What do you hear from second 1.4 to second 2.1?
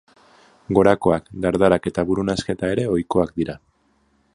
dardarak eta